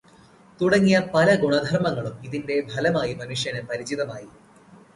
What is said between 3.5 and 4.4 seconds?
പരിചിതമായി.